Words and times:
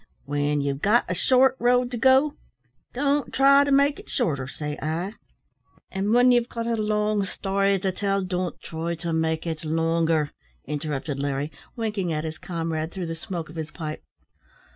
When 0.25 0.61
ye've 0.61 0.81
got 0.81 1.05
a 1.07 1.13
short 1.13 1.55
road 1.59 1.91
to 1.91 1.97
go, 1.97 2.33
don't 2.91 3.31
try 3.31 3.63
to 3.63 3.71
make 3.71 3.99
it 3.99 4.09
shorter, 4.09 4.47
say 4.47 4.75
I" 4.81 5.13
"An' 5.91 6.11
when 6.11 6.31
ye've 6.31 6.49
got 6.49 6.65
a 6.65 6.75
long 6.75 7.23
story 7.23 7.77
to 7.77 7.91
tell, 7.91 8.23
don't 8.23 8.59
try 8.61 8.95
to 8.95 9.13
make 9.13 9.45
it 9.45 9.63
longer," 9.63 10.31
interrupted 10.65 11.19
Larry, 11.19 11.51
winking 11.75 12.11
at 12.13 12.23
his 12.23 12.39
comrade 12.39 12.91
through 12.91 13.05
the 13.05 13.15
smoke 13.15 13.49
of 13.49 13.55
his 13.57 13.69
pipe. 13.69 14.01